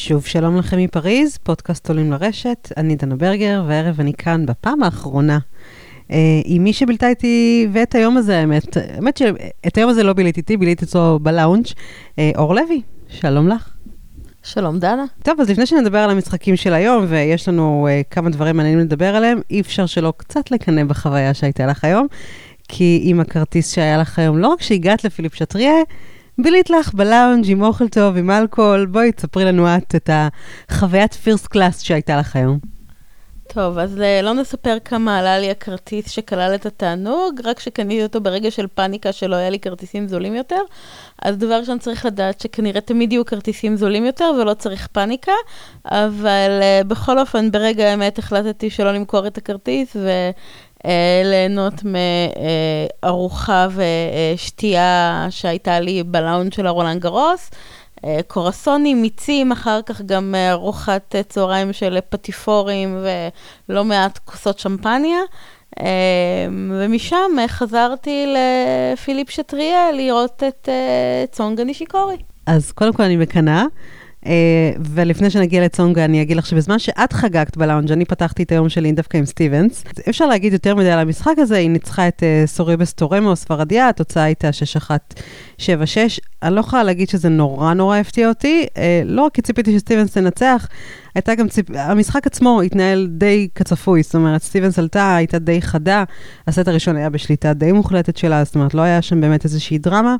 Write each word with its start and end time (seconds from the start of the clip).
שוב 0.00 0.26
שלום 0.26 0.56
לכם 0.56 0.78
מפריז, 0.78 1.38
פודקאסט 1.42 1.88
עולים 1.88 2.10
לרשת, 2.10 2.72
אני 2.76 2.96
דנה 2.96 3.16
ברגר, 3.16 3.64
והערב 3.66 4.00
אני 4.00 4.12
כאן 4.12 4.46
בפעם 4.46 4.82
האחרונה 4.82 5.38
אה, 6.10 6.16
עם 6.44 6.64
מי 6.64 6.72
שבילתה 6.72 7.08
איתי 7.08 7.68
ואת 7.72 7.94
היום 7.94 8.16
הזה, 8.16 8.38
האמת. 8.38 8.76
האמת 8.76 9.16
שאת 9.16 9.78
היום 9.78 9.90
הזה 9.90 10.02
לא 10.02 10.12
ביליתי 10.12 10.40
איתי, 10.40 10.56
ביליתי 10.56 10.84
אצלו 10.84 11.18
בלאונג', 11.22 11.66
אה, 12.18 12.30
אור 12.36 12.54
לוי, 12.54 12.82
שלום 13.08 13.48
לך. 13.48 13.68
שלום 14.42 14.78
דנה. 14.78 15.04
טוב, 15.22 15.40
אז 15.40 15.50
לפני 15.50 15.66
שנדבר 15.66 15.98
על 15.98 16.10
המשחקים 16.10 16.56
של 16.56 16.74
היום, 16.74 17.04
ויש 17.08 17.48
לנו 17.48 17.88
uh, 17.88 18.04
כמה 18.10 18.30
דברים 18.30 18.56
מעניינים 18.56 18.80
לדבר 18.80 19.16
עליהם, 19.16 19.40
אי 19.50 19.60
אפשר 19.60 19.86
שלא 19.86 20.12
קצת 20.16 20.50
לקנא 20.50 20.84
בחוויה 20.84 21.34
שהייתה 21.34 21.66
לך 21.66 21.84
היום, 21.84 22.06
כי 22.68 23.00
עם 23.02 23.20
הכרטיס 23.20 23.74
שהיה 23.74 23.98
לך 23.98 24.18
היום, 24.18 24.38
לא 24.38 24.48
רק 24.48 24.62
שהגעת 24.62 25.04
לפיליפ 25.04 25.34
שטריה, 25.34 25.74
בילית 26.40 26.70
לך 26.70 26.94
בלאונג' 26.94 27.50
עם 27.50 27.62
אוכל 27.62 27.88
טוב, 27.88 28.16
עם 28.16 28.30
אלכוהול, 28.30 28.86
בואי 28.86 29.12
תספרי 29.12 29.44
לנו 29.44 29.76
את 29.76 29.94
את 29.94 30.10
החוויית 30.68 31.14
פירסט 31.14 31.46
קלאס 31.46 31.80
שהייתה 31.80 32.16
לך 32.16 32.36
היום. 32.36 32.58
טוב, 33.48 33.78
אז 33.78 34.00
אה, 34.00 34.22
לא 34.22 34.34
נספר 34.34 34.76
כמה 34.84 35.18
עלה 35.18 35.38
לי 35.38 35.50
הכרטיס 35.50 36.10
שכלל 36.10 36.54
את 36.54 36.66
התענוג, 36.66 37.40
רק 37.44 37.60
שקניתי 37.60 38.02
אותו 38.02 38.20
ברגע 38.20 38.50
של 38.50 38.66
פאניקה 38.66 39.12
שלא 39.12 39.36
היה 39.36 39.50
לי 39.50 39.58
כרטיסים 39.58 40.08
זולים 40.08 40.34
יותר. 40.34 40.60
אז 41.22 41.38
דבר 41.38 41.54
ראשון 41.54 41.78
צריך 41.78 42.06
לדעת 42.06 42.40
שכנראה 42.40 42.80
תמיד 42.80 43.12
יהיו 43.12 43.24
כרטיסים 43.26 43.76
זולים 43.76 44.06
יותר 44.06 44.30
ולא 44.40 44.54
צריך 44.54 44.86
פאניקה, 44.86 45.32
אבל 45.84 46.60
uh, 46.60 46.84
בכל 46.84 47.18
אופן, 47.18 47.50
ברגע 47.50 47.90
האמת 47.90 48.18
החלטתי 48.18 48.70
שלא 48.70 48.92
למכור 48.92 49.26
את 49.26 49.38
הכרטיס 49.38 49.96
וליהנות 50.84 51.74
uh, 51.74 51.86
מארוחה 53.02 53.68
ושתייה 54.34 55.26
שהייתה 55.30 55.80
לי 55.80 56.02
בלאונג' 56.02 56.52
של 56.52 56.66
הרולאן 56.66 57.00
גארוס. 57.00 57.50
קרואסונים, 58.26 59.02
מיצים, 59.02 59.52
אחר 59.52 59.80
כך 59.86 60.00
גם 60.00 60.34
ארוחת 60.50 61.14
צהריים 61.28 61.72
של 61.72 61.98
פטיפורים 62.08 63.04
ולא 63.68 63.84
מעט 63.84 64.18
כוסות 64.24 64.58
שמפניה. 64.58 65.18
ומשם 66.80 67.30
חזרתי 67.48 68.34
לפיליפ 68.34 69.30
שטריה 69.30 69.92
לראות 69.92 70.42
את 70.48 70.68
צונגה 71.30 71.64
נישיקורי. 71.64 72.16
אז 72.46 72.72
קודם 72.72 72.92
כל 72.92 73.02
אני 73.02 73.16
מקנאה. 73.16 73.64
אה, 74.28 74.30
ולפני 74.80 75.30
שנגיע 75.30 75.64
לצונגה, 75.64 76.04
אני 76.04 76.22
אגיד 76.22 76.36
לך 76.36 76.46
שבזמן 76.46 76.78
שאת 76.78 77.12
חגגת 77.12 77.56
בלאונג', 77.56 77.92
אני 77.92 78.04
פתחתי 78.04 78.42
את 78.42 78.52
היום 78.52 78.68
שלי 78.68 78.92
דווקא 78.92 79.16
עם 79.16 79.24
סטיבנס. 79.26 79.84
אפשר 80.08 80.26
להגיד 80.26 80.52
יותר 80.52 80.74
מדי 80.74 80.90
על 80.90 80.98
המשחק 80.98 81.34
הזה, 81.38 81.56
היא 81.56 81.70
ניצחה 81.70 82.08
את 82.08 82.22
אה, 82.22 82.46
סוריבס 82.46 82.92
טורמו, 82.92 83.36
ספרדיה, 83.36 83.88
התוצאה 83.88 84.22
הייתה 84.22 84.50
6-1-7-6. 85.58 85.60
אני 86.42 86.54
לא 86.54 86.60
יכולה 86.60 86.82
להגיד 86.82 87.08
שזה 87.08 87.28
נורא 87.28 87.74
נורא 87.74 87.96
הפתיע 87.96 88.28
אותי, 88.28 88.66
uh, 88.74 88.78
לא 89.04 89.22
רק 89.22 89.34
כי 89.34 89.42
ציפיתי 89.42 89.78
שסטיבנס 89.78 90.12
תנצח, 90.12 90.68
הייתה 91.14 91.34
גם 91.34 91.48
ציפ... 91.48 91.66
המשחק 91.74 92.26
עצמו 92.26 92.62
התנהל 92.62 93.08
די 93.10 93.48
כצפוי, 93.54 94.02
זאת 94.02 94.14
אומרת, 94.14 94.42
סטיבנס 94.42 94.78
עלתה, 94.78 95.16
הייתה 95.16 95.38
די 95.38 95.62
חדה, 95.62 96.04
הסט 96.46 96.68
הראשון 96.68 96.96
היה 96.96 97.10
בשליטה 97.10 97.52
די 97.52 97.72
מוחלטת 97.72 98.16
שלה, 98.16 98.44
זאת 98.44 98.54
אומרת, 98.54 98.74
לא 98.74 98.82
היה 98.82 99.02
שם 99.02 99.20
באמת 99.20 99.44
איזושהי 99.44 99.78
דרמה. 99.78 100.16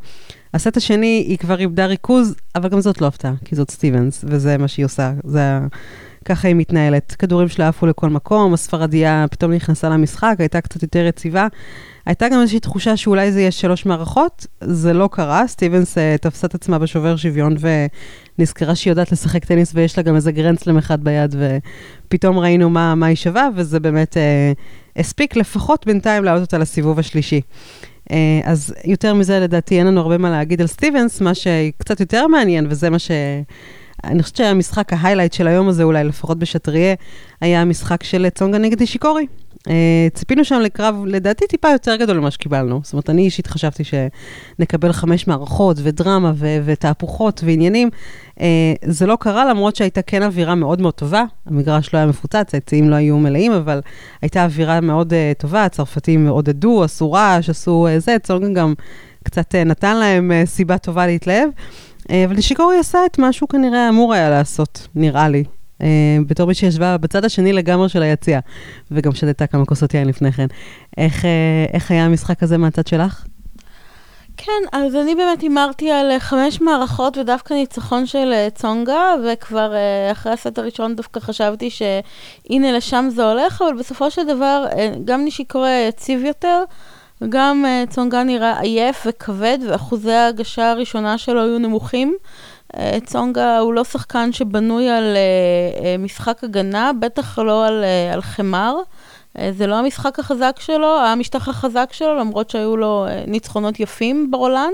הסט 0.55 0.77
השני, 0.77 1.25
היא 1.29 1.39
כבר 1.39 1.59
איבדה 1.59 1.87
ריכוז, 1.87 2.35
אבל 2.55 2.69
גם 2.69 2.81
זאת 2.81 3.01
לא 3.01 3.07
הפתעה, 3.07 3.33
כי 3.45 3.57
זאת 3.57 3.71
סטיבנס, 3.71 4.25
וזה 4.29 4.59
מה 4.59 4.69
שהיא 4.69 4.87
עושה, 4.87 5.13
זה... 5.25 5.59
ככה 6.25 6.49
היא 6.49 6.57
מתנהלת. 6.57 7.17
כדורים 7.19 7.49
שלה 7.49 7.69
עפו 7.69 7.87
לכל 7.87 8.09
מקום, 8.09 8.55
הספרדיה 8.55 9.27
פתאום 9.31 9.53
נכנסה 9.53 9.89
למשחק, 9.89 10.37
הייתה 10.39 10.61
קצת 10.61 10.83
יותר 10.83 11.07
יציבה. 11.07 11.47
הייתה 12.07 12.29
גם 12.29 12.41
איזושהי 12.41 12.61
תחושה 12.61 12.97
שאולי 12.97 13.33
זה 13.33 13.41
יהיה 13.41 13.51
שלוש 13.51 13.87
מערכות, 13.87 14.47
זה 14.61 14.93
לא 14.93 15.09
קרה, 15.13 15.47
סטיבנס 15.47 15.99
אה, 15.99 16.01
תפסה 16.21 16.47
את 16.47 16.55
עצמה 16.55 16.79
בשובר 16.79 17.17
שוויון 17.17 17.57
ונזכרה 18.39 18.75
שהיא 18.75 18.91
יודעת 18.91 19.13
לשחק 19.13 19.45
טניס 19.45 19.73
ויש 19.75 19.99
לה 19.99 20.03
גם 20.03 20.17
איזה 20.17 20.33
גרנדסלם 20.33 20.79
אחד 20.79 21.05
ביד, 21.05 21.35
ופתאום 21.39 22.39
ראינו 22.39 22.71
מה, 22.71 22.95
מה 22.95 23.07
היא 23.07 23.17
שווה, 23.17 23.49
וזה 23.55 23.81
באמת 23.81 24.17
אה, 24.17 25.01
הספיק 25.01 25.37
לפחות 25.37 25.87
בינתיים 25.87 26.25
להעלות 26.25 26.43
אותה 26.43 26.59
לסיבוב 26.59 26.99
השלישי. 26.99 27.41
אה, 28.11 28.41
אז 28.45 28.75
יותר 28.85 29.15
מזה, 29.15 29.41
לדעתי, 29.41 29.79
אין 29.79 29.87
לנו 29.87 30.01
הרבה 30.01 30.19
מה 30.19 30.31
להגיד 30.31 30.61
על 30.61 30.67
סטיבנס, 30.67 31.21
מה 31.21 31.35
שקצת 31.35 32.01
יותר 32.01 32.27
מעניין, 32.27 32.67
וזה 32.71 32.91
מה 32.91 32.99
ש... 32.99 33.11
אני 34.05 34.23
חושבת 34.23 34.37
שהמשחק, 34.37 34.93
ה 34.93 34.97
highlight 34.97 35.33
של 35.33 35.47
היום 35.47 35.69
הזה, 35.69 35.83
אולי 35.83 36.05
לפחות 36.05 36.39
בשטריה, 36.39 36.95
היה 37.41 37.63
המשחק 37.63 38.03
של 38.03 38.29
צונגה 38.29 38.59
נגד 38.59 38.81
אישיקורי. 38.81 39.27
Uh, 39.69 39.71
ציפינו 40.15 40.45
שם 40.45 40.61
לקרב, 40.61 40.95
לדעתי, 41.07 41.47
טיפה 41.47 41.69
יותר 41.69 41.97
גדול 41.97 42.19
ממה 42.19 42.31
שקיבלנו. 42.31 42.81
זאת 42.85 42.93
אומרת, 42.93 43.11
אני 43.11 43.23
אישית 43.23 43.47
חשבתי 43.47 43.83
שנקבל 43.85 44.93
חמש 44.93 45.27
מערכות 45.27 45.77
ודרמה 45.83 46.33
ו- 46.35 46.59
ותהפוכות 46.65 47.41
ועניינים. 47.45 47.91
Uh, 48.35 48.41
זה 48.83 49.07
לא 49.07 49.17
קרה, 49.21 49.45
למרות 49.45 49.77
שהייתה 49.77 50.03
כן 50.03 50.23
אווירה 50.23 50.55
מאוד 50.55 50.81
מאוד 50.81 50.95
טובה. 50.95 51.25
המגרש 51.47 51.95
לא 51.95 51.99
היה 51.99 52.07
מפוצץ, 52.07 52.55
היציעים 52.55 52.91
לא 52.91 52.95
היו 52.95 53.19
מלאים, 53.19 53.53
אבל 53.53 53.81
הייתה 54.23 54.45
אווירה 54.45 54.81
מאוד 54.81 55.13
uh, 55.13 55.41
טובה. 55.41 55.65
הצרפתים 55.65 56.29
עודדו, 56.29 56.85
עשו 56.85 57.13
רעש, 57.13 57.51
עשו 57.51 57.87
uh, 57.89 57.99
זה, 57.99 58.17
צונגה 58.23 58.61
גם 58.61 58.75
קצת 59.25 59.55
uh, 59.55 59.69
נתן 59.69 59.97
להם 59.97 60.31
uh, 60.31 60.47
סיבה 60.47 60.79
טובה 60.79 61.07
להתלהב. 61.07 61.49
אה, 62.11 62.25
אבל 62.25 62.37
נשיקורי 62.37 62.79
עשה 62.79 62.99
את 63.07 63.19
מה 63.19 63.33
שהוא 63.33 63.49
כנראה 63.49 63.89
אמור 63.89 64.15
היה 64.15 64.31
לעשות, 64.31 64.89
נראה 64.95 65.29
לי. 65.29 65.45
Uh, 65.79 65.85
בתור 66.27 66.47
מי 66.47 66.55
שישבה 66.55 66.99
בצד 66.99 67.25
השני 67.25 67.53
לגמרי 67.53 67.89
של 67.89 68.03
היציע, 68.03 68.41
וגם 68.91 69.15
שתתה 69.15 69.47
כמה 69.47 69.65
כוסות 69.65 69.95
יין 69.95 70.09
לפני 70.09 70.33
כן. 70.33 70.47
איך, 70.97 71.23
uh, 71.23 71.27
איך 71.73 71.91
היה 71.91 72.05
המשחק 72.05 72.43
הזה 72.43 72.59
מהצד 72.59 72.87
שלך? 72.87 73.25
כן, 74.37 74.63
אז 74.73 74.97
אני 74.97 75.15
באמת 75.15 75.41
הימרתי 75.41 75.91
על 75.91 76.19
חמש 76.19 76.61
מערכות 76.61 77.17
ודווקא 77.17 77.55
ניצחון 77.55 78.07
של 78.07 78.49
צונגה, 78.55 79.15
וכבר 79.27 79.73
אחרי 80.13 80.33
הסט 80.33 80.59
הראשון 80.59 80.97
דווקא 80.97 81.21
חשבתי 81.21 81.71
שהנה 81.71 82.73
לשם 82.73 83.09
זה 83.11 83.25
הולך, 83.25 83.63
אבל 83.63 83.79
בסופו 83.79 84.11
של 84.11 84.27
דבר 84.27 84.65
גם 85.05 85.25
נשיקורי 85.25 85.87
יציב 85.89 86.25
יותר. 86.25 86.63
וגם 87.21 87.65
uh, 87.65 87.91
צונגה 87.91 88.23
נראה 88.23 88.61
עייף 88.61 89.07
וכבד, 89.07 89.59
ואחוזי 89.69 90.13
ההגשה 90.13 90.71
הראשונה 90.71 91.19
שלו 91.19 91.43
היו 91.43 91.59
נמוכים. 91.59 92.17
Uh, 92.73 92.79
צונגה 93.05 93.59
הוא 93.59 93.75
לא 93.75 93.85
שחקן 93.85 94.33
שבנוי 94.33 94.89
על 94.89 95.17
uh, 95.17 96.03
משחק 96.03 96.45
הגנה, 96.45 96.91
בטח 97.01 97.39
לא 97.39 97.67
על, 97.67 97.85
על 98.13 98.21
חמר. 98.21 98.77
זה 99.51 99.67
לא 99.67 99.75
המשחק 99.75 100.19
החזק 100.19 100.57
שלו, 100.61 101.01
המשטח 101.01 101.49
החזק 101.49 101.89
שלו, 101.93 102.17
למרות 102.17 102.51
שהיו 102.51 102.77
לו 102.77 103.07
ניצחונות 103.27 103.81
יפים 103.81 104.31
ברולן. 104.31 104.71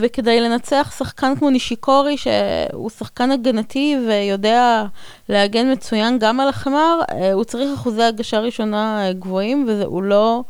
וכדי 0.00 0.40
לנצח 0.40 0.94
שחקן 0.98 1.36
כמו 1.36 1.50
נישיקורי, 1.50 2.16
שהוא 2.16 2.90
שחקן 2.90 3.30
הגנתי 3.30 3.96
ויודע 4.08 4.84
להגן 5.28 5.72
מצוין 5.72 6.18
גם 6.18 6.40
על 6.40 6.48
החמר, 6.48 7.00
הוא 7.32 7.44
צריך 7.44 7.70
אחוזי 7.74 8.02
הגשה 8.02 8.40
ראשונה 8.40 9.12
גבוהים, 9.12 9.66
והוא 9.68 10.02
לא... 10.02 10.42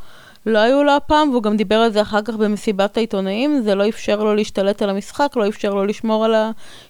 לא 0.46 0.58
היו 0.58 0.84
לו 0.84 0.92
הפעם, 0.96 1.30
והוא 1.30 1.42
גם 1.42 1.56
דיבר 1.56 1.74
על 1.74 1.92
זה 1.92 2.02
אחר 2.02 2.22
כך 2.22 2.34
במסיבת 2.34 2.96
העיתונאים, 2.96 3.62
זה 3.64 3.74
לא 3.74 3.88
אפשר 3.88 4.24
לו 4.24 4.34
להשתלט 4.34 4.82
על 4.82 4.90
המשחק, 4.90 5.32
לא 5.36 5.48
אפשר 5.48 5.74
לו 5.74 5.84
לשמור 5.84 6.24
על 6.24 6.34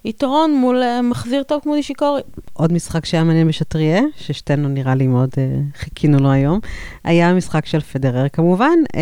היתרון 0.04 0.54
מול 0.54 0.82
uh, 0.82 1.02
מחזיר 1.02 1.42
טוב 1.42 1.60
כמו 1.62 1.74
נישיקורי. 1.74 2.20
עוד 2.52 2.72
משחק 2.72 3.04
שהיה 3.04 3.24
מעניין 3.24 3.48
בשטריה, 3.48 4.02
ששתינו 4.16 4.68
נראה 4.68 4.94
לי 4.94 5.06
מאוד 5.06 5.28
uh, 5.28 5.78
חיכינו 5.78 6.18
לו 6.18 6.30
היום, 6.30 6.60
היה 7.04 7.30
המשחק 7.30 7.66
של 7.66 7.80
פדרר 7.80 8.28
כמובן. 8.28 8.76
Uh, 8.92 8.98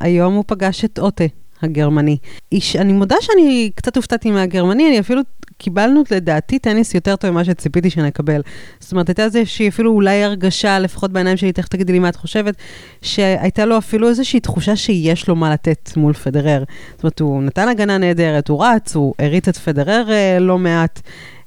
היום 0.00 0.34
הוא 0.34 0.44
פגש 0.46 0.84
את 0.84 0.98
אוטה. 0.98 1.24
הגרמני. 1.62 2.16
איש, 2.52 2.76
אני 2.76 2.92
מודה 2.92 3.16
שאני 3.20 3.70
קצת 3.74 3.96
הופתעתי 3.96 4.30
מהגרמני, 4.30 4.88
אני 4.88 5.00
אפילו 5.00 5.22
קיבלנו 5.58 6.02
לדעתי 6.10 6.58
טניס 6.58 6.94
יותר 6.94 7.16
טוב 7.16 7.30
ממה 7.30 7.44
שציפיתי 7.44 7.90
שנקבל. 7.90 8.40
זאת 8.80 8.92
אומרת, 8.92 9.08
הייתה 9.08 9.24
איזושהי 9.24 9.68
אפילו 9.68 9.92
אולי 9.92 10.24
הרגשה, 10.24 10.78
לפחות 10.78 11.12
בעיניים 11.12 11.36
שלי, 11.36 11.52
תכף 11.52 11.68
תגידי 11.68 11.92
לי 11.92 11.98
מה 11.98 12.08
את 12.08 12.16
חושבת, 12.16 12.54
שהייתה 13.02 13.64
לו 13.64 13.78
אפילו 13.78 14.08
איזושהי 14.08 14.40
תחושה 14.40 14.76
שיש 14.76 15.28
לו 15.28 15.36
מה 15.36 15.52
לתת 15.52 15.90
מול 15.96 16.12
פדרר. 16.12 16.64
זאת 16.94 17.02
אומרת, 17.02 17.20
הוא 17.20 17.42
נתן 17.42 17.68
הגנה 17.68 17.98
נהדרת, 17.98 18.48
הוא 18.48 18.64
רץ, 18.64 18.96
הוא 18.96 19.14
הריץ 19.18 19.48
את 19.48 19.56
פדרר 19.56 20.10
אה, 20.10 20.38
לא 20.40 20.58
מעט. 20.58 21.00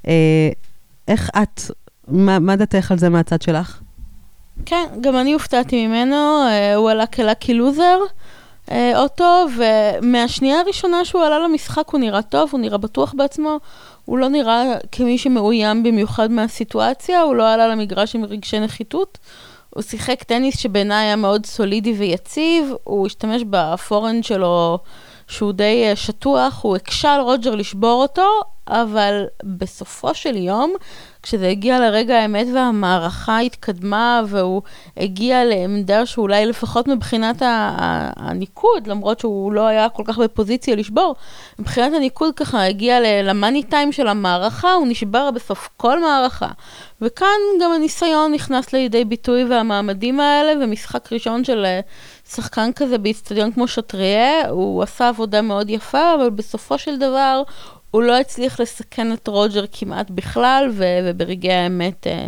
אה, 0.08 0.50
איך 1.08 1.30
את, 1.44 1.62
מה, 2.08 2.40
מה 2.40 2.56
דעתך 2.56 2.92
על 2.92 2.98
זה 2.98 3.10
מהצד 3.10 3.42
שלך? 3.42 3.82
כן, 4.66 4.86
גם 5.02 5.16
אני 5.16 5.34
הופתעתי 5.34 5.88
ממנו, 5.88 6.16
אה, 6.48 6.76
הוא 6.76 6.90
עלה 6.90 7.06
כלאקי 7.06 7.54
לוזר. 7.54 7.98
אה, 8.72 9.00
אוטו, 9.00 9.46
ומהשנייה 9.58 10.60
הראשונה 10.60 11.06
שהוא 11.06 11.24
עלה 11.24 11.40
למשחק 11.40 11.90
הוא 11.90 12.00
נראה 12.00 12.22
טוב, 12.22 12.50
הוא 12.52 12.60
נראה 12.60 12.78
בטוח 12.78 13.14
בעצמו, 13.18 13.58
הוא 14.06 14.18
לא 14.18 14.28
נראה 14.28 14.64
כמי 14.92 15.18
שמאוים 15.18 15.84
במיוחד 15.84 16.32
מהסיטואציה, 16.32 17.22
הוא 17.22 17.36
לא 17.36 17.54
עלה 17.54 17.68
למגרש 17.68 18.16
עם 18.16 18.26
רגשי 18.26 18.60
נחיתות. 18.60 19.18
הוא 19.70 19.84
שיחק 19.84 20.24
טניס 20.24 20.58
שבעיניי 20.60 21.06
היה 21.06 21.16
מאוד 21.16 21.46
סולידי 21.46 21.94
ויציב, 21.94 22.74
הוא 22.84 23.06
השתמש 23.06 23.42
בפורנד 23.50 24.24
שלו 24.24 24.80
שהוא 25.28 25.52
די 25.52 25.84
אה, 25.88 25.96
שטוח, 25.96 26.60
הוא 26.64 26.76
הקשה 26.76 27.14
על 27.14 27.22
רוג'ר 27.22 27.56
לשבור 27.56 28.02
אותו, 28.02 28.28
אבל 28.68 29.24
בסופו 29.44 30.14
של 30.14 30.36
יום, 30.36 30.74
כשזה 31.24 31.48
הגיע 31.48 31.80
לרגע 31.80 32.16
האמת 32.16 32.48
והמערכה 32.54 33.40
התקדמה 33.40 34.22
והוא 34.28 34.62
הגיע 34.98 35.46
לעמדה 35.46 36.06
שאולי 36.06 36.46
לפחות 36.46 36.88
מבחינת 36.88 37.42
הניקוד, 38.16 38.88
למרות 38.88 39.20
שהוא 39.20 39.54
לא 39.54 39.68
היה 39.68 39.90
כל 39.90 40.04
כך 40.06 40.18
בפוזיציה 40.18 40.76
לשבור, 40.76 41.16
מבחינת 41.60 41.94
הניקוד 41.94 42.36
ככה 42.36 42.66
הגיע 42.66 43.00
למאני 43.24 43.64
טיים 43.64 43.92
של 43.92 44.08
המערכה, 44.08 44.74
הוא 44.74 44.88
נשבר 44.88 45.32
בסוף 45.32 45.70
כל 45.78 46.02
מערכה. 46.02 46.50
וכאן 47.02 47.40
גם 47.62 47.72
הניסיון 47.72 48.32
נכנס 48.32 48.74
לידי 48.74 49.06
ביטוי 49.06 49.44
והמעמדים 49.44 50.20
האלה, 50.20 50.64
ומשחק 50.64 51.14
ראשון 51.14 51.44
של 51.44 51.66
אה, 51.66 51.80
שחקן 52.30 52.72
כזה 52.76 52.98
באיצטדיון 52.98 53.52
כמו 53.52 53.68
שטריה, 53.68 54.50
הוא 54.50 54.84
עשה 54.84 55.08
עבודה 55.08 55.42
מאוד 55.42 55.70
יפה, 55.70 56.16
אבל 56.16 56.30
בסופו 56.30 56.78
של 56.78 56.98
דבר 56.98 57.44
הוא 57.92 58.04
לא 58.04 58.20
הצליח 58.20 58.60
לסכן 58.60 59.14
את 59.14 59.28
רוג'ר 59.28 59.66
כמעט 59.72 60.10
בכלל, 60.10 60.70
ו- 60.74 61.00
וברגעי 61.04 61.54
האמת 61.54 62.08
אה, 62.08 62.28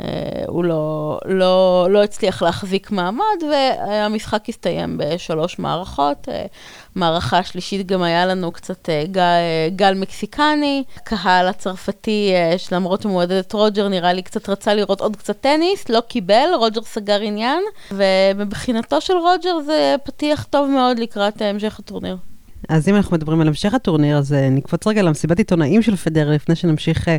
אה, 0.00 0.44
הוא 0.46 0.64
לא, 0.64 1.18
לא, 1.24 1.86
לא 1.90 2.02
הצליח 2.02 2.42
להחזיק 2.42 2.90
מעמד, 2.90 3.42
והמשחק 3.50 4.48
הסתיים 4.48 4.98
בשלוש 4.98 5.58
מערכות. 5.58 6.28
אה, 6.28 6.46
מערכה 6.94 7.42
שלישית 7.42 7.86
גם 7.86 8.02
היה 8.02 8.26
לנו 8.26 8.52
קצת 8.52 8.88
אה, 8.88 9.04
גל, 9.06 9.20
אה, 9.20 9.68
גל 9.76 9.94
מקסיקני, 9.94 10.84
קהל 11.04 11.48
הצרפתי, 11.48 12.32
אה, 12.34 12.58
שלמרות 12.58 13.02
שמועדד 13.02 13.32
את 13.32 13.52
רוג'ר, 13.52 13.88
נראה 13.88 14.12
לי 14.12 14.22
קצת 14.22 14.48
רצה 14.48 14.74
לראות 14.74 15.00
עוד 15.00 15.16
קצת 15.16 15.40
טניס, 15.40 15.88
לא 15.88 16.00
קיבל, 16.00 16.48
רוג'ר 16.58 16.82
סגר 16.82 17.20
עניין, 17.20 17.62
ומבחינתו 17.92 19.00
של 19.00 19.14
רוג'ר 19.14 19.60
זה 19.66 19.96
פתיח 20.04 20.44
טוב 20.44 20.68
מאוד 20.68 20.98
לקראת 20.98 21.42
המשך 21.42 21.78
הטורניר. 21.78 22.29
אז 22.68 22.88
אם 22.88 22.96
אנחנו 22.96 23.16
מדברים 23.16 23.40
על 23.40 23.48
המשך 23.48 23.74
הטורניר, 23.74 24.18
אז 24.18 24.32
אה, 24.32 24.48
נקפוץ 24.50 24.86
רגע 24.86 25.02
למסיבת 25.02 25.38
עיתונאים 25.38 25.82
של 25.82 25.96
פדר 25.96 26.30
לפני 26.30 26.54
שנמשיך 26.54 27.08
uh, 27.08 27.10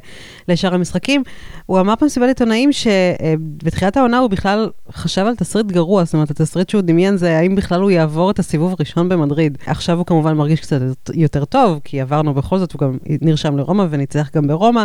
לשאר 0.48 0.74
המשחקים. 0.74 1.24
הוא 1.66 1.80
אמר 1.80 1.94
במסיבת 2.02 2.28
עיתונאים 2.28 2.70
שבתחילת 2.72 3.98
העונה 3.98 4.18
הוא 4.18 4.30
בכלל 4.30 4.70
חשב 4.92 5.22
על 5.22 5.36
תסריט 5.36 5.66
גרוע, 5.66 6.04
זאת 6.04 6.14
אומרת, 6.14 6.32
התסריט 6.32 6.70
שהוא 6.70 6.82
דמיין 6.82 7.18
זה 7.18 7.38
האם 7.38 7.56
בכלל 7.56 7.82
הוא 7.82 7.92
יעבור 7.92 8.32
את 8.32 8.40
הסיבוב 8.40 8.76
הראשון 8.78 9.10
במדריד. 9.10 9.58
עכשיו 9.66 9.98
הוא 9.98 10.06
כמובן 10.06 10.34
מרגיש 10.34 10.60
קצת 10.60 10.82
יותר 11.14 11.46
טוב, 11.46 11.80
כי 11.84 12.02
עברנו 12.02 12.34
בכל 12.34 12.58
זאת, 12.58 12.72
הוא 12.72 12.80
גם 12.80 12.98
נרשם 13.22 13.58
לרומא 13.58 13.86
וניצח 13.90 14.30
גם 14.36 14.48
ברומא. 14.48 14.84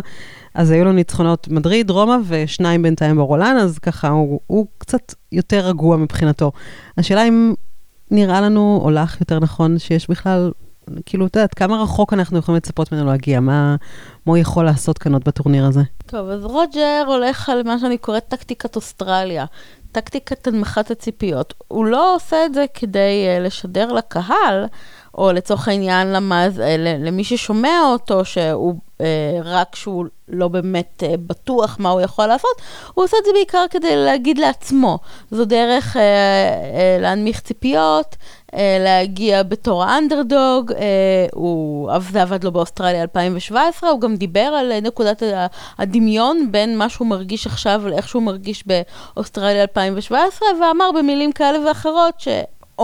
אז 0.55 0.71
היו 0.71 0.85
לו 0.85 0.93
ניצחונות 0.93 1.49
מדריד, 1.49 1.91
רומא 1.91 2.17
ושניים 2.27 2.83
בינתיים 2.83 3.17
ברולן, 3.17 3.57
אז 3.57 3.79
ככה 3.79 4.09
הוא, 4.09 4.41
הוא 4.47 4.67
קצת 4.79 5.15
יותר 5.33 5.67
רגוע 5.67 5.97
מבחינתו. 5.97 6.53
השאלה 6.99 7.29
אם 7.29 7.55
נראה 8.11 8.41
לנו, 8.41 8.81
או 8.85 8.91
לך 8.91 9.21
יותר 9.21 9.39
נכון, 9.39 9.79
שיש 9.79 10.11
בכלל, 10.11 10.53
כאילו, 11.07 11.27
את 11.27 11.37
יודעת, 11.37 11.55
כמה 11.55 11.83
רחוק 11.83 12.13
אנחנו 12.13 12.39
יכולים 12.39 12.57
לצפות 12.57 12.93
ממנו 12.93 13.07
להגיע? 13.07 13.41
מה, 13.41 13.77
מה 14.27 14.33
הוא 14.33 14.37
יכול 14.37 14.65
לעשות 14.65 14.99
כאן 14.99 15.13
עוד 15.13 15.25
בטורניר 15.25 15.65
הזה? 15.65 15.83
טוב, 16.07 16.29
אז 16.29 16.45
רוג'ר 16.45 17.05
הולך 17.07 17.49
על 17.49 17.63
מה 17.63 17.79
שאני 17.79 17.99
קוראת 17.99 18.29
טקטיקת 18.29 18.77
אוסטרליה. 18.77 19.45
טקטיקת 19.93 20.47
הנמכת 20.47 20.91
הציפיות. 20.91 21.55
הוא 21.69 21.85
לא 21.85 22.15
עושה 22.15 22.47
את 22.47 22.55
זה 22.55 22.65
כדי 22.75 23.27
uh, 23.27 23.43
לשדר 23.43 23.93
לקהל, 23.93 24.67
או 25.19 25.33
לצורך 25.33 25.69
העניין 25.69 26.13
למז, 26.13 26.61
אה, 26.61 26.77
למי 26.79 27.25
ששומע 27.25 27.81
אותו, 27.93 28.25
שהוא 28.25 28.75
אה, 29.01 29.39
רק 29.45 29.77
שהוא 29.77 30.05
לא 30.29 30.49
באמת 30.49 31.03
אה, 31.07 31.15
בטוח 31.27 31.77
מה 31.81 31.91
הוא 31.91 32.01
יכול 32.01 32.27
לעשות, 32.27 32.63
הוא 32.95 33.05
עושה 33.05 33.17
את 33.21 33.25
זה 33.25 33.31
בעיקר 33.35 33.65
כדי 33.71 33.97
להגיד 33.97 34.39
לעצמו. 34.39 34.99
זו 35.31 35.45
דרך 35.45 35.97
אה, 35.97 36.03
אה, 36.03 36.99
להנמיך 37.01 37.41
ציפיות, 37.41 38.17
אה, 38.55 38.77
להגיע 38.81 39.43
בתור 39.43 39.85
האנדרדוג, 39.85 40.73
אה, 40.73 41.27
הוא, 41.33 41.91
זה 42.13 42.23
עבד 42.23 42.45
לו 42.45 42.53
באוסטרליה 42.53 43.03
2017, 43.03 43.91
הוא 43.91 44.01
גם 44.01 44.17
דיבר 44.17 44.41
על 44.41 44.73
אה, 44.73 44.81
נקודת 44.81 45.23
הדמיון 45.79 46.53
בין 46.53 46.79
מה 46.79 46.89
שהוא 46.89 47.07
מרגיש 47.07 47.47
עכשיו 47.47 47.83
לאיך 47.87 48.09
שהוא 48.09 48.23
מרגיש 48.23 48.65
באוסטרליה 48.67 49.63
2017, 49.63 50.49
ואמר 50.61 50.91
במילים 50.99 51.33
כאלה 51.33 51.69
ואחרות 51.69 52.21
ש... 52.21 52.29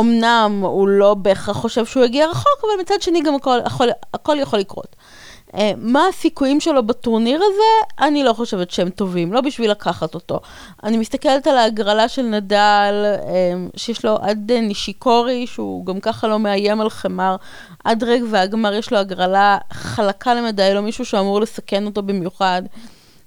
אמנם 0.00 0.60
הוא 0.62 0.88
לא 0.88 1.14
בהכרח 1.14 1.56
חושב 1.56 1.86
שהוא 1.86 2.04
יגיע 2.04 2.26
רחוק, 2.26 2.60
אבל 2.62 2.82
מצד 2.82 3.02
שני 3.02 3.22
גם 3.22 3.34
הכל, 3.34 3.58
הכל, 3.64 3.88
הכל 4.14 4.36
יכול 4.40 4.58
לקרות. 4.58 4.96
Uh, 5.54 5.58
מה 5.76 6.06
הסיכויים 6.08 6.60
שלו 6.60 6.86
בטורניר 6.86 7.36
הזה? 7.36 8.06
אני 8.06 8.24
לא 8.24 8.32
חושבת 8.32 8.70
שהם 8.70 8.90
טובים, 8.90 9.32
לא 9.32 9.40
בשביל 9.40 9.70
לקחת 9.70 10.14
אותו. 10.14 10.40
אני 10.84 10.96
מסתכלת 10.96 11.46
על 11.46 11.58
ההגרלה 11.58 12.08
של 12.08 12.22
נדל, 12.22 13.04
uh, 13.16 13.78
שיש 13.78 14.04
לו 14.04 14.18
עד 14.22 14.50
uh, 14.50 14.60
נישיקורי, 14.60 15.46
שהוא 15.46 15.86
גם 15.86 16.00
ככה 16.00 16.28
לא 16.28 16.38
מאיים 16.38 16.80
על 16.80 16.90
חמר, 16.90 17.36
עד 17.84 18.04
רגע 18.04 18.24
והגמר 18.30 18.72
יש 18.72 18.92
לו 18.92 18.98
הגרלה 18.98 19.58
חלקה 19.72 20.34
למדי, 20.34 20.74
לא 20.74 20.80
מישהו 20.80 21.04
שאמור 21.04 21.40
לסכן 21.40 21.86
אותו 21.86 22.02
במיוחד. 22.02 22.62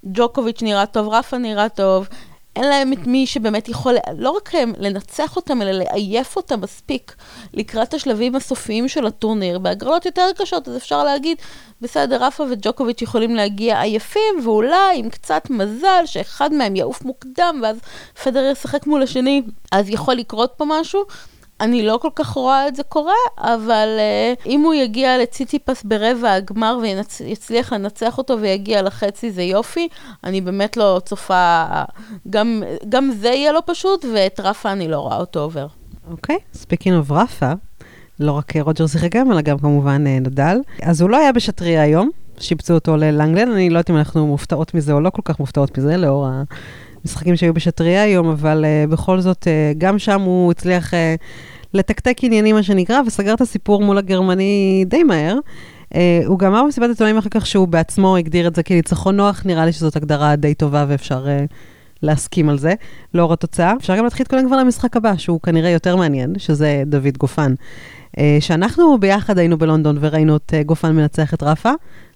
ג'וקוביץ' 0.04 0.62
נראה 0.62 0.86
טוב, 0.86 1.08
רפה 1.08 1.38
נראה 1.38 1.68
טוב. 1.68 2.08
אין 2.56 2.68
להם 2.68 2.92
את 2.92 3.06
מי 3.06 3.26
שבאמת 3.26 3.68
יכול, 3.68 3.94
לא 4.18 4.30
רק 4.30 4.52
לנצח 4.78 5.36
אותם, 5.36 5.62
אלא 5.62 5.70
לעייף 5.70 6.36
אותם 6.36 6.60
מספיק 6.60 7.14
לקראת 7.54 7.94
השלבים 7.94 8.36
הסופיים 8.36 8.88
של 8.88 9.06
הטורניר. 9.06 9.58
בהגרלות 9.58 10.06
יותר 10.06 10.26
קשות, 10.38 10.68
אז 10.68 10.76
אפשר 10.76 11.04
להגיד, 11.04 11.38
בסדר, 11.80 12.24
רפה 12.24 12.44
וג'וקוביץ' 12.50 13.02
יכולים 13.02 13.34
להגיע 13.34 13.80
עייפים, 13.80 14.34
ואולי 14.44 14.94
עם 14.94 15.10
קצת 15.10 15.50
מזל 15.50 16.02
שאחד 16.06 16.52
מהם 16.52 16.76
יעוף 16.76 17.04
מוקדם, 17.04 17.60
ואז 17.62 17.76
פדר 18.24 18.50
ישחק 18.52 18.86
מול 18.86 19.02
השני, 19.02 19.42
אז 19.72 19.90
יכול 19.90 20.14
לקרות 20.14 20.52
פה 20.56 20.64
משהו. 20.68 21.04
אני 21.60 21.82
לא 21.82 21.98
כל 22.02 22.08
כך 22.14 22.28
רואה 22.28 22.68
את 22.68 22.76
זה 22.76 22.82
קורה, 22.82 23.14
אבל 23.38 23.88
uh, 23.98 24.46
אם 24.46 24.60
הוא 24.60 24.74
יגיע 24.74 25.18
לציציפס 25.18 25.82
ברבע 25.82 26.32
הגמר 26.32 26.78
ויצליח 26.82 27.72
לנצח 27.72 28.18
אותו 28.18 28.40
ויגיע 28.40 28.82
לחצי 28.82 29.30
זה 29.30 29.42
יופי. 29.42 29.88
אני 30.24 30.40
באמת 30.40 30.76
לא 30.76 31.00
צופה, 31.04 31.64
גם, 32.30 32.62
גם 32.88 33.10
זה 33.10 33.28
יהיה 33.28 33.52
לא 33.52 33.62
פשוט, 33.66 34.04
ואת 34.14 34.40
רפה 34.40 34.72
אני 34.72 34.88
לא 34.88 34.98
רואה 34.98 35.16
אותו 35.16 35.40
עובר. 35.40 35.66
אוקיי, 36.10 36.36
speaking 36.54 36.96
of 36.96 37.10
רפה, 37.10 37.52
לא 38.20 38.32
רק 38.32 38.56
רוג'ר 38.56 38.86
שיחק 38.86 39.12
גם, 39.12 39.32
אלא 39.32 39.40
גם 39.40 39.58
כמובן 39.58 40.06
אה, 40.06 40.18
נדל. 40.20 40.58
אז 40.82 41.00
הוא 41.00 41.10
לא 41.10 41.16
היה 41.16 41.32
בשטריה 41.32 41.82
היום, 41.82 42.10
שיפצו 42.38 42.74
אותו 42.74 42.96
ללנגלן, 42.96 43.50
אני 43.50 43.70
לא 43.70 43.78
יודעת 43.78 43.90
אם 43.90 43.96
אנחנו 43.96 44.26
מופתעות 44.26 44.74
מזה 44.74 44.92
או 44.92 45.00
לא 45.00 45.10
כל 45.10 45.22
כך 45.24 45.40
מופתעות 45.40 45.78
מזה, 45.78 45.96
לאור 45.96 46.26
המשחקים 47.06 47.36
שהיו 47.36 47.54
בשטריה 47.54 48.02
היום, 48.02 48.28
אבל 48.28 48.64
אה, 48.64 48.90
בכל 48.90 49.20
זאת, 49.20 49.42
אה, 49.44 49.78
גם 49.78 49.98
שם 49.98 50.20
הוא 50.20 50.50
הצליח... 50.50 50.94
אה, 50.94 50.96
לתקתק 51.74 52.18
עניינים, 52.22 52.56
מה 52.56 52.62
שנקרא, 52.62 53.00
וסגר 53.06 53.34
את 53.34 53.40
הסיפור 53.40 53.82
מול 53.82 53.98
הגרמני 53.98 54.84
די 54.88 55.02
מהר. 55.02 55.38
אה, 55.94 55.96
הוא 56.26 56.38
גם 56.38 56.52
אמר 56.54 56.64
במסיבת 56.64 56.88
עיתונאים 56.88 57.18
אחר 57.18 57.28
כך 57.30 57.46
שהוא 57.46 57.68
בעצמו 57.68 58.16
הגדיר 58.16 58.48
את 58.48 58.54
זה 58.54 58.62
כניצחון 58.62 59.16
נוח, 59.16 59.42
נראה 59.44 59.64
לי 59.64 59.72
שזאת 59.72 59.96
הגדרה 59.96 60.36
די 60.36 60.54
טובה 60.54 60.84
ואפשר 60.88 61.26
אה, 61.26 61.52
להסכים 62.02 62.48
על 62.48 62.58
זה, 62.58 62.74
לאור 63.14 63.32
התוצאה. 63.32 63.74
אפשר 63.76 63.96
גם 63.96 64.04
להתחיל 64.04 64.24
להתכונן 64.24 64.46
כבר 64.46 64.56
למשחק 64.56 64.96
הבא, 64.96 65.16
שהוא 65.16 65.40
כנראה 65.40 65.70
יותר 65.70 65.96
מעניין, 65.96 66.38
שזה 66.38 66.82
דוד 66.86 67.18
גופן. 67.18 67.54
Uh, 68.16 68.18
שאנחנו 68.40 68.98
ביחד 68.98 69.38
היינו 69.38 69.58
בלונדון 69.58 69.96
וראינו 70.00 70.36
את 70.36 70.52
uh, 70.60 70.66
גופן 70.66 70.96
מנצח 70.96 71.34
את 71.34 71.42
רפה, 71.42 71.70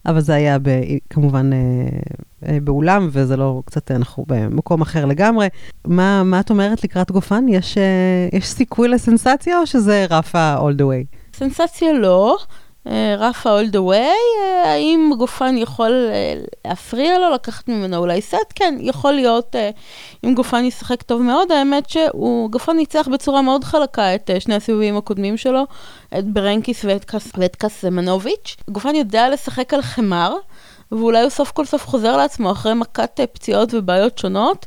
אבל 0.07 0.21
זה 0.21 0.35
היה 0.35 0.59
ב, 0.59 0.69
כמובן 1.11 1.51
uh, 1.53 2.45
uh, 2.45 2.49
באולם, 2.63 3.09
וזה 3.13 3.37
לא, 3.37 3.63
קצת, 3.65 3.91
אנחנו 3.91 4.25
במקום 4.29 4.81
אחר 4.81 5.05
לגמרי. 5.07 5.49
מה, 5.87 6.23
מה 6.25 6.41
את 6.41 6.51
אומרת 6.51 6.85
לקראת 6.85 7.11
גופן? 7.11 7.45
יש, 7.49 7.79
יש 8.33 8.47
סיכוי 8.47 8.89
לסנסציה 8.89 9.59
או 9.59 9.67
שזה 9.67 10.07
רפה 10.11 10.57
all 10.57 10.81
the 10.81 10.83
way? 10.83 11.17
סנסציה 11.35 11.93
לא. 11.93 12.37
אה, 12.87 13.15
רפה 13.19 13.61
all 13.61 13.73
the 13.73 13.91
way, 13.91 14.41
אה, 14.41 14.73
האם 14.73 15.13
גופן 15.19 15.55
יכול 15.59 16.09
אה, 16.13 16.35
להפריע 16.65 17.19
לו, 17.19 17.31
לקחת 17.31 17.69
ממנו 17.69 17.97
אולי 17.97 18.23
סט? 18.23 18.37
כן, 18.55 18.79
יכול 18.81 19.13
להיות, 19.13 19.57
אם 20.25 20.35
גופן 20.35 20.65
ישחק 20.65 21.03
טוב 21.03 21.23
מאוד, 21.23 21.53
האמת 21.53 21.91
שהוא, 21.91 22.51
גופן 22.51 22.77
ניצח 22.77 23.09
בצורה 23.13 23.43
מאוד 23.43 23.65
חלקה 23.65 24.15
את 24.15 24.31
שני 24.39 24.55
הסיבובים 24.55 24.97
הקודמים 24.97 25.37
שלו, 25.37 25.67
את 26.19 26.25
ברנקיס 26.25 26.85
ואת, 26.85 27.05
קס, 27.05 27.33
ואת 27.37 27.57
קסמנוביץ'. 27.57 28.57
גופן 28.71 28.95
יודע 28.95 29.29
לשחק 29.29 29.75
על 29.75 29.83
חמר, 29.83 30.35
ואולי 30.93 31.23
הוא 31.23 31.31
סוף 31.31 31.51
כל 31.51 31.65
סוף 31.65 31.87
חוזר 31.87 32.17
לעצמו 32.17 32.53
אחרי 32.53 32.75
מכת 32.75 33.21
פציעות 33.33 33.75
ובעיות 33.75 34.19
שונות. 34.19 34.67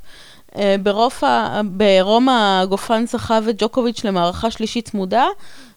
ברומא 1.66 2.66
גופן 2.70 3.06
זכה 3.08 3.40
וג'וקוביץ' 3.44 4.04
למערכה 4.04 4.52
שלישית 4.52 4.90
צמודה, 4.90 5.26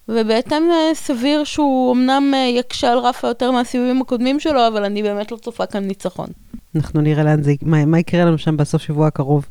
ובהתאם 0.08 0.62
אה, 0.70 0.94
סביר 0.94 1.44
שהוא 1.44 1.94
אמנם 1.94 2.32
אה, 2.34 2.38
יקשה 2.38 2.92
על 2.92 2.98
רפה 2.98 3.28
יותר 3.28 3.50
מהסיבובים 3.50 4.00
הקודמים 4.00 4.40
שלו, 4.40 4.68
אבל 4.68 4.84
אני 4.84 5.02
באמת 5.02 5.32
לא 5.32 5.36
צופה 5.36 5.66
כאן 5.66 5.84
ניצחון. 5.84 6.28
אנחנו 6.76 7.00
נראה 7.00 7.24
לאן 7.24 7.42
זה, 7.42 7.54
מה, 7.62 7.84
מה 7.84 7.98
יקרה 7.98 8.24
לנו 8.24 8.38
שם 8.38 8.56
בסוף 8.56 8.82
שבוע 8.82 9.06
הקרוב. 9.06 9.46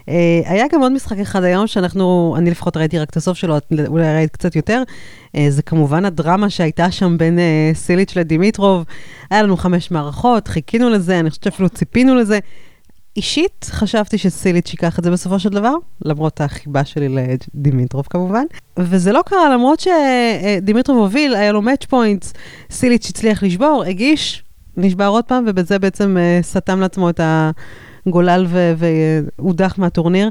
אה, 0.00 0.10
היה 0.44 0.64
גם 0.72 0.80
עוד 0.80 0.92
משחק 0.92 1.18
אחד 1.18 1.44
היום 1.44 1.66
שאנחנו, 1.66 2.34
אני 2.38 2.50
לפחות 2.50 2.76
ראיתי 2.76 2.98
רק 2.98 3.10
את 3.10 3.16
הסוף 3.16 3.38
שלו, 3.38 3.56
אולי 3.86 4.14
ראית 4.14 4.30
קצת 4.30 4.56
יותר. 4.56 4.82
אה, 5.26 5.38
זה 5.48 5.62
כמובן 5.62 6.04
הדרמה 6.04 6.50
שהייתה 6.50 6.90
שם 6.90 7.18
בין 7.18 7.38
אה, 7.38 7.76
סיליץ' 7.76 8.16
לדימיטרוב. 8.16 8.84
היה 9.30 9.42
לנו 9.42 9.56
חמש 9.56 9.90
מערכות, 9.90 10.48
חיכינו 10.48 10.90
לזה, 10.90 11.20
אני 11.20 11.30
חושבת 11.30 11.44
שאפילו 11.44 11.68
ציפינו 11.68 12.14
לזה. 12.14 12.38
אישית 13.18 13.66
חשבתי 13.70 14.18
שסיליץ' 14.18 14.70
ייקח 14.70 14.98
את 14.98 15.04
זה 15.04 15.10
בסופו 15.10 15.38
של 15.38 15.48
דבר, 15.48 15.74
למרות 16.04 16.40
החיבה 16.40 16.84
שלי 16.84 17.08
לדימיטרוב 17.08 18.06
כמובן. 18.10 18.44
וזה 18.78 19.12
לא 19.12 19.22
קרה, 19.26 19.54
למרות 19.54 19.80
שדימיטרוב 19.80 20.98
הוביל, 20.98 21.34
היה 21.36 21.52
לו 21.52 21.62
match 21.62 21.84
points, 21.84 22.32
סיליץ' 22.70 23.10
הצליח 23.10 23.42
לשבור, 23.42 23.84
הגיש, 23.86 24.42
נשבר 24.76 25.06
עוד 25.06 25.24
פעם, 25.24 25.44
ובזה 25.46 25.78
בעצם 25.78 26.16
אה, 26.16 26.44
סתם 26.44 26.80
לעצמו 26.80 27.10
את 27.10 27.20
הגולל 28.06 28.46
והודח 28.76 29.74
מהטורניר. 29.78 30.30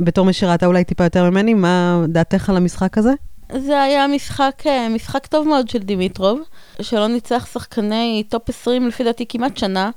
בתור 0.00 0.26
מי 0.26 0.32
שראתה 0.32 0.66
אולי 0.66 0.84
טיפה 0.84 1.04
יותר 1.04 1.30
ממני, 1.30 1.54
מה 1.54 2.04
דעתך 2.08 2.50
על 2.50 2.56
המשחק 2.56 2.98
הזה? 2.98 3.12
זה 3.52 3.82
היה 3.82 4.06
משחק, 4.06 4.62
אה, 4.66 4.88
משחק 4.88 5.26
טוב 5.26 5.48
מאוד 5.48 5.68
של 5.68 5.78
דימיטרוב, 5.78 6.40
שלא 6.82 7.06
ניצח 7.06 7.48
שחקני 7.52 8.24
טופ 8.28 8.48
20 8.48 8.88
לפי 8.88 9.04
דעתי 9.04 9.24
כמעט 9.28 9.56
שנה. 9.56 9.90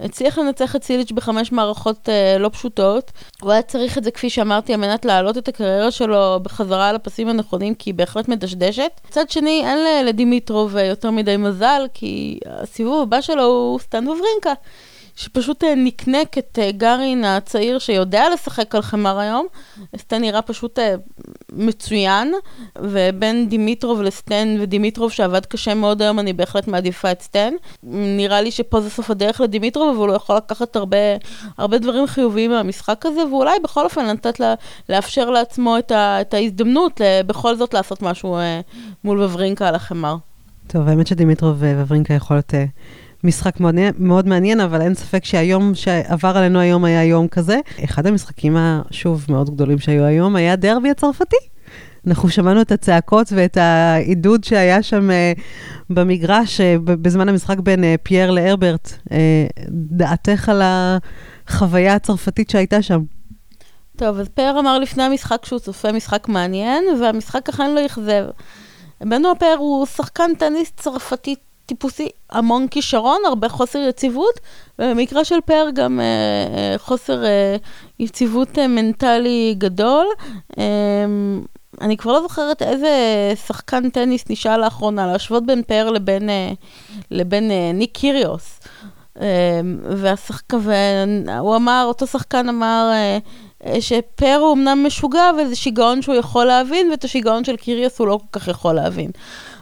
הצליח 0.00 0.38
לנצח 0.38 0.76
את 0.76 0.84
סיליץ' 0.84 1.12
בחמש 1.12 1.52
מערכות 1.52 2.08
אה, 2.08 2.38
לא 2.38 2.48
פשוטות. 2.48 3.10
הוא 3.42 3.52
היה 3.52 3.62
צריך 3.62 3.98
את 3.98 4.04
זה, 4.04 4.10
כפי 4.10 4.30
שאמרתי, 4.30 4.74
על 4.74 4.80
מנת 4.80 5.04
להעלות 5.04 5.38
את 5.38 5.48
הקריירה 5.48 5.90
שלו 5.90 6.40
בחזרה 6.42 6.88
על 6.88 6.96
הפסים 6.96 7.28
הנכונים, 7.28 7.74
כי 7.74 7.90
היא 7.90 7.94
בהחלט 7.94 8.28
מדשדשת. 8.28 8.90
מצד 9.08 9.30
שני, 9.30 9.62
אין 9.64 10.06
לדימיטרוב 10.06 10.76
אה, 10.76 10.84
יותר 10.84 11.10
מדי 11.10 11.36
מזל, 11.36 11.86
כי 11.94 12.38
הסיבוב 12.46 13.02
הבא 13.02 13.20
שלו 13.20 13.44
הוא 13.44 13.78
סטן 13.78 14.08
וברינקה. 14.08 14.52
שפשוט 15.16 15.64
אה, 15.64 15.74
נקנק 15.74 16.38
את 16.38 16.58
אה, 16.62 16.70
גארין 16.72 17.24
הצעיר 17.24 17.78
שיודע 17.78 18.24
לשחק 18.34 18.74
על 18.74 18.82
חמר 18.82 19.18
היום. 19.18 19.46
סטן 19.96 20.20
נראה 20.20 20.42
פשוט 20.42 20.78
אה, 20.78 20.94
מצוין, 21.52 22.34
ובין 22.78 23.48
דימיטרוב 23.48 24.02
לסטן 24.02 24.56
ודימיטרוב 24.60 25.12
שעבד 25.12 25.46
קשה 25.46 25.74
מאוד 25.74 26.02
היום, 26.02 26.18
אני 26.18 26.32
בהחלט 26.32 26.68
מעדיפה 26.68 27.12
את 27.12 27.22
סטן. 27.22 27.54
נראה 27.82 28.40
לי 28.40 28.50
שפה 28.50 28.80
זה 28.80 28.90
סוף 28.90 29.10
הדרך 29.10 29.40
לדימיטרוב, 29.40 29.96
אבל 29.96 30.08
הוא 30.08 30.16
יכול 30.16 30.36
לקחת 30.36 30.76
הרבה, 30.76 30.96
הרבה 31.58 31.78
דברים 31.78 32.06
חיוביים 32.06 32.50
מהמשחק 32.50 33.06
הזה, 33.06 33.26
ואולי 33.26 33.58
בכל 33.64 33.84
אופן 33.84 34.06
לתת 34.06 34.40
לה, 34.40 34.54
לאפשר 34.88 35.30
לעצמו 35.30 35.78
את, 35.78 35.90
ה, 35.90 36.20
את 36.20 36.34
ההזדמנות 36.34 37.00
בכל 37.26 37.56
זאת 37.56 37.74
לעשות 37.74 38.02
משהו 38.02 38.38
מול 39.04 39.22
וברינקה 39.22 39.68
על 39.68 39.74
החמר. 39.74 40.16
טוב, 40.66 40.88
האמת 40.88 41.06
שדימיטרוב 41.06 41.56
וברינקה 41.58 42.14
יכול 42.14 42.36
להיות... 42.36 42.54
משחק 43.24 43.60
מאוד, 43.60 43.74
מאוד 43.98 44.28
מעניין, 44.28 44.60
אבל 44.60 44.80
אין 44.80 44.94
ספק 44.94 45.24
שהיום 45.24 45.74
שעבר 45.74 46.36
עלינו 46.36 46.58
היום 46.58 46.84
היה 46.84 47.04
יום 47.04 47.28
כזה. 47.28 47.60
אחד 47.84 48.06
המשחקים, 48.06 48.56
שוב, 48.90 49.26
מאוד 49.28 49.50
גדולים 49.50 49.78
שהיו 49.78 50.04
היום, 50.04 50.36
היה 50.36 50.56
דרבי 50.56 50.90
הצרפתי. 50.90 51.36
אנחנו 52.06 52.28
שמענו 52.28 52.60
את 52.60 52.72
הצעקות 52.72 53.32
ואת 53.36 53.56
העידוד 53.56 54.44
שהיה 54.44 54.82
שם 54.82 55.10
uh, 55.10 55.40
במגרש 55.90 56.60
uh, 56.60 56.64
בזמן 56.84 57.28
המשחק 57.28 57.58
בין 57.58 57.84
uh, 57.84 57.86
פייר 58.02 58.30
להרברט. 58.30 58.88
Uh, 58.88 59.12
דעתך 59.68 60.48
על 60.48 60.62
החוויה 60.64 61.94
הצרפתית 61.94 62.50
שהייתה 62.50 62.82
שם? 62.82 63.00
טוב, 63.96 64.18
אז 64.18 64.28
פייר 64.28 64.58
אמר 64.58 64.78
לפני 64.78 65.02
המשחק 65.02 65.44
שהוא 65.44 65.58
צופה 65.58 65.92
משחק 65.92 66.28
מעניין, 66.28 66.84
והמשחק 67.00 67.48
אכן 67.48 67.74
לא 67.74 67.86
אכזב. 67.86 68.24
בנו 69.00 69.30
הפייר 69.30 69.56
הוא 69.58 69.86
שחקן 69.86 70.30
טניס 70.38 70.72
צרפתי 70.76 71.34
טיפוסי, 71.70 72.08
המון 72.30 72.68
כישרון, 72.68 73.18
הרבה 73.26 73.48
חוסר 73.48 73.78
יציבות, 73.78 74.40
ובמקרה 74.78 75.24
של 75.24 75.34
פאר 75.44 75.68
גם 75.74 76.00
אה, 76.00 76.04
אה, 76.04 76.78
חוסר 76.78 77.24
אה, 77.24 77.56
יציבות 77.98 78.58
אה, 78.58 78.66
מנטלי 78.66 79.54
גדול. 79.58 80.06
אה, 80.58 80.64
אני 81.80 81.96
כבר 81.96 82.12
לא 82.12 82.22
זוכרת 82.22 82.62
איזה 82.62 82.88
שחקן 83.46 83.90
טניס 83.90 84.24
נשאל 84.30 84.64
לאחרונה, 84.64 85.06
להשוות 85.06 85.46
בין 85.46 85.62
פאר 85.62 85.90
לבין, 85.90 86.30
אה, 86.30 86.52
לבין 87.10 87.50
אה, 87.50 87.70
ניק 87.74 87.90
קיריוס. 87.94 88.60
אה, 89.20 89.60
והשחק... 89.96 90.54
והוא 90.60 91.56
אמר, 91.56 91.84
אותו 91.88 92.06
שחקן 92.06 92.48
אמר, 92.48 92.90
אה, 93.66 93.80
שפאר 93.80 94.38
הוא 94.40 94.52
אמנם 94.54 94.86
משוגע, 94.86 95.30
אבל 95.30 95.46
זה 95.46 95.56
שיגעון 95.56 96.02
שהוא 96.02 96.14
יכול 96.14 96.44
להבין, 96.44 96.90
ואת 96.90 97.04
השיגעון 97.04 97.44
של 97.44 97.56
קיריוס 97.56 97.98
הוא 97.98 98.06
לא 98.06 98.18
כל 98.30 98.40
כך 98.40 98.48
יכול 98.48 98.74
להבין. 98.74 99.10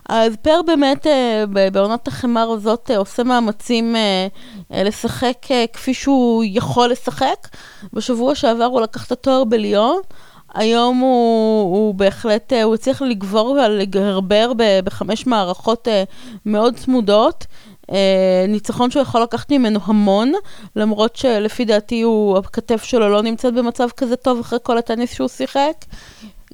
אז 0.09 0.33
פר 0.43 0.61
באמת 0.67 1.07
אה, 1.07 1.45
בעונת 1.73 2.09
החמר 2.09 2.51
הזאת 2.51 2.91
אה, 2.91 2.97
עושה 2.97 3.23
מאמצים 3.23 3.97
לשחק 4.71 5.47
כפי 5.73 5.95
שהוא 5.95 6.45
יכול 6.47 6.91
לשחק. 6.91 7.49
בשבוע 7.93 8.35
שעבר 8.35 8.65
הוא 8.65 8.81
לקח 8.81 9.07
את 9.07 9.13
התואר 9.13 9.45
בליון. 9.45 10.01
היום 10.55 10.99
הוא, 10.99 11.77
הוא 11.77 11.95
בהחלט, 11.95 12.53
הוא 12.65 12.75
הצליח 12.75 13.03
לגבור 13.03 13.47
ולגרבר 13.51 14.53
בחמש 14.85 15.27
מערכות 15.27 15.89
מאוד 16.47 16.77
צמודות. 16.77 17.47
ניצחון 18.49 18.91
שהוא 18.91 19.03
יכול 19.03 19.23
לקחת 19.23 19.53
ממנו 19.53 19.81
המון, 19.85 20.33
למרות 20.77 21.17
שלפי 21.17 21.65
דעתי 21.65 22.03
הוא, 22.03 22.39
הכתף 22.39 22.85
שלו 22.85 23.09
לא 23.09 23.23
נמצאת 23.23 23.55
במצב 23.55 23.89
כזה 23.97 24.17
טוב 24.17 24.41
אחרי 24.41 24.59
כל 24.63 24.79
הטניס 24.79 25.15
שהוא 25.15 25.29
שיחק. 25.29 25.85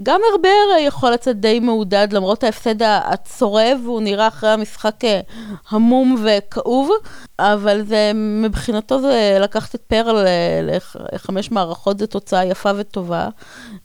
גם 0.03 0.21
הרבר 0.33 0.87
יכול 0.87 1.11
לצאת 1.11 1.41
די 1.41 1.61
מעודד 1.61 2.09
למרות 2.13 2.45
ההפסד 2.45 2.83
הצורב, 2.83 3.81
הוא 3.87 4.01
נראה 4.01 4.29
אחרי 4.29 4.51
המשחק 4.51 5.05
אה, 5.05 5.21
המום 5.71 6.25
וכאוב, 6.25 6.91
אבל 7.39 7.83
זה, 7.83 8.13
מבחינתו 8.15 9.01
זה 9.01 9.39
לקחת 9.41 9.75
את 9.75 9.81
פרל 9.81 10.27
לחמש 11.13 11.51
מערכות, 11.51 11.99
זו 11.99 12.07
תוצאה 12.07 12.45
יפה 12.45 12.71
וטובה, 12.77 13.29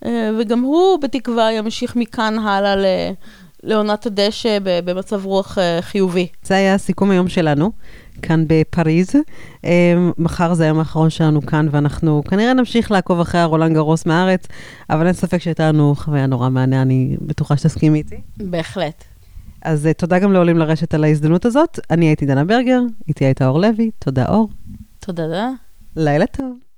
אה, 0.06 0.30
וגם 0.40 0.62
הוא 0.62 1.00
בתקווה 1.00 1.52
ימשיך 1.52 1.96
מכאן 1.96 2.40
הלאה 2.40 2.76
ל... 2.76 2.86
לעונת 3.64 4.06
הדשא 4.06 4.58
במצב 4.64 5.26
רוח 5.26 5.58
אה, 5.58 5.82
חיובי. 5.82 6.28
זה 6.44 6.56
היה 6.56 6.74
הסיכום 6.74 7.12
היום 7.12 7.28
שלנו. 7.28 7.72
כאן 8.22 8.44
בפריז. 8.48 9.10
אמ, 9.64 10.12
מחר 10.18 10.54
זה 10.54 10.64
היום 10.64 10.80
האחרון 10.80 11.10
שלנו 11.10 11.42
כאן, 11.42 11.68
ואנחנו 11.72 12.24
כנראה 12.30 12.54
נמשיך 12.54 12.92
לעקוב 12.92 13.20
אחרי 13.20 13.42
הרולנד 13.42 13.76
גרוס 13.76 14.06
מהארץ, 14.06 14.46
אבל 14.90 15.06
אין 15.06 15.14
ספק 15.14 15.38
שהייתה 15.38 15.68
לנו 15.68 15.96
חוויה 15.96 16.26
נורא 16.26 16.50
מענה, 16.50 16.82
אני 16.82 17.18
בטוחה 17.22 17.58
שתסכימי 17.58 17.98
איתי. 17.98 18.22
בהחלט. 18.38 19.04
אז 19.62 19.86
uh, 19.86 19.94
תודה 19.94 20.20
גם 20.20 20.34
לעולים 20.34 20.58
לרשת 20.58 20.94
על 20.94 21.04
ההזדמנות 21.04 21.46
הזאת. 21.46 21.80
אני 21.90 22.06
הייתי 22.06 22.26
דנה 22.26 22.46
ברגר, 22.46 22.80
איתי 23.08 23.26
הייתה 23.26 23.48
אור 23.48 23.60
לוי, 23.60 23.92
תודה 24.00 24.26
אור. 24.26 24.50
תודה. 25.00 25.50
לילה 25.96 26.26
טוב. 26.26 26.69